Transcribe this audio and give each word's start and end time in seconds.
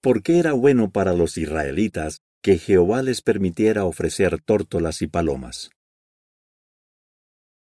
¿por 0.00 0.22
qué 0.22 0.38
era 0.38 0.52
bueno 0.52 0.90
para 0.90 1.12
los 1.12 1.36
israelitas 1.36 2.20
que 2.42 2.58
Jehová 2.58 3.02
les 3.02 3.22
permitiera 3.22 3.84
ofrecer 3.84 4.40
tórtolas 4.40 5.02
y 5.02 5.06
palomas? 5.06 5.70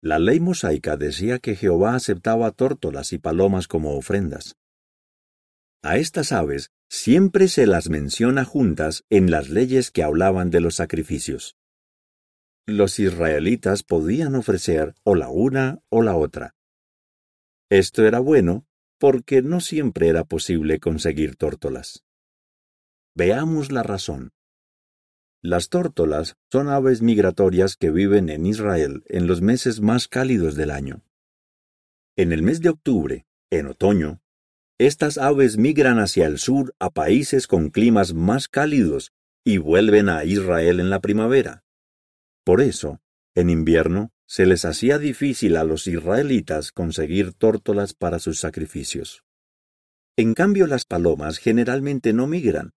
La 0.02 0.18
ley 0.18 0.40
mosaica 0.40 0.96
decía 0.96 1.38
que 1.38 1.56
Jehová 1.56 1.94
aceptaba 1.94 2.50
tórtolas 2.52 3.12
y 3.12 3.18
palomas 3.18 3.66
como 3.66 3.96
ofrendas. 3.96 4.54
A 5.82 5.96
estas 5.96 6.32
aves 6.32 6.70
siempre 6.88 7.48
se 7.48 7.66
las 7.66 7.88
menciona 7.88 8.44
juntas 8.44 9.04
en 9.10 9.30
las 9.30 9.48
leyes 9.48 9.90
que 9.90 10.02
hablaban 10.02 10.50
de 10.50 10.60
los 10.60 10.76
sacrificios. 10.76 11.56
Los 12.66 12.98
israelitas 12.98 13.82
podían 13.82 14.34
ofrecer 14.34 14.94
o 15.04 15.14
la 15.14 15.28
una 15.28 15.80
o 15.88 16.02
la 16.02 16.16
otra. 16.16 16.54
Esto 17.70 18.06
era 18.06 18.18
bueno 18.20 18.66
porque 18.98 19.42
no 19.42 19.60
siempre 19.60 20.08
era 20.08 20.24
posible 20.24 20.80
conseguir 20.80 21.36
tórtolas. 21.36 22.05
Veamos 23.16 23.72
la 23.72 23.82
razón. 23.82 24.28
Las 25.42 25.70
tórtolas 25.70 26.36
son 26.52 26.68
aves 26.68 27.00
migratorias 27.00 27.76
que 27.76 27.90
viven 27.90 28.28
en 28.28 28.44
Israel 28.44 29.04
en 29.06 29.26
los 29.26 29.40
meses 29.40 29.80
más 29.80 30.06
cálidos 30.06 30.54
del 30.54 30.70
año. 30.70 31.02
En 32.18 32.30
el 32.30 32.42
mes 32.42 32.60
de 32.60 32.68
octubre, 32.68 33.24
en 33.50 33.68
otoño, 33.68 34.20
estas 34.78 35.16
aves 35.16 35.56
migran 35.56 35.98
hacia 35.98 36.26
el 36.26 36.38
sur 36.38 36.74
a 36.78 36.90
países 36.90 37.46
con 37.46 37.70
climas 37.70 38.12
más 38.12 38.48
cálidos 38.48 39.12
y 39.46 39.56
vuelven 39.56 40.10
a 40.10 40.24
Israel 40.24 40.78
en 40.78 40.90
la 40.90 41.00
primavera. 41.00 41.64
Por 42.44 42.60
eso, 42.60 43.00
en 43.34 43.48
invierno, 43.48 44.10
se 44.26 44.44
les 44.44 44.66
hacía 44.66 44.98
difícil 44.98 45.56
a 45.56 45.64
los 45.64 45.86
israelitas 45.86 46.70
conseguir 46.70 47.32
tórtolas 47.32 47.94
para 47.94 48.18
sus 48.18 48.40
sacrificios. 48.40 49.24
En 50.18 50.34
cambio, 50.34 50.66
las 50.66 50.84
palomas 50.84 51.38
generalmente 51.38 52.12
no 52.12 52.26
migran, 52.26 52.74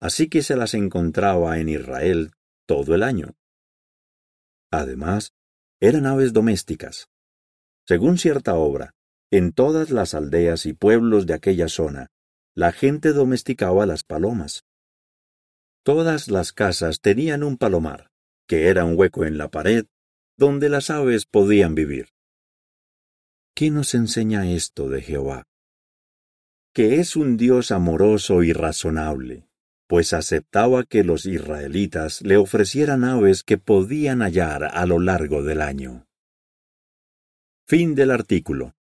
así 0.00 0.28
que 0.28 0.42
se 0.42 0.56
las 0.56 0.74
encontraba 0.74 1.58
en 1.58 1.68
Israel 1.68 2.32
todo 2.66 2.94
el 2.94 3.02
año. 3.02 3.34
Además, 4.70 5.32
eran 5.80 6.06
aves 6.06 6.32
domésticas. 6.32 7.08
Según 7.86 8.18
cierta 8.18 8.54
obra, 8.54 8.94
en 9.30 9.52
todas 9.52 9.90
las 9.90 10.14
aldeas 10.14 10.66
y 10.66 10.72
pueblos 10.72 11.26
de 11.26 11.34
aquella 11.34 11.68
zona, 11.68 12.08
la 12.54 12.72
gente 12.72 13.12
domesticaba 13.12 13.86
las 13.86 14.02
palomas. 14.02 14.64
Todas 15.84 16.28
las 16.28 16.52
casas 16.52 17.00
tenían 17.00 17.42
un 17.42 17.58
palomar, 17.58 18.10
que 18.48 18.68
era 18.68 18.84
un 18.84 18.98
hueco 18.98 19.24
en 19.24 19.38
la 19.38 19.50
pared 19.50 19.86
donde 20.38 20.68
las 20.68 20.90
aves 20.90 21.24
podían 21.24 21.74
vivir. 21.74 22.10
¿Qué 23.54 23.70
nos 23.70 23.94
enseña 23.94 24.50
esto 24.50 24.88
de 24.88 25.00
Jehová? 25.00 25.44
Que 26.74 27.00
es 27.00 27.16
un 27.16 27.38
Dios 27.38 27.70
amoroso 27.70 28.42
y 28.42 28.52
razonable, 28.52 29.45
pues 29.86 30.12
aceptaba 30.12 30.84
que 30.84 31.04
los 31.04 31.26
israelitas 31.26 32.22
le 32.22 32.36
ofrecieran 32.36 33.04
aves 33.04 33.42
que 33.42 33.58
podían 33.58 34.20
hallar 34.20 34.64
a 34.64 34.86
lo 34.86 34.98
largo 34.98 35.42
del 35.42 35.60
año. 35.60 36.06
Fin 37.66 37.96
del 37.96 38.12
artículo. 38.12 38.75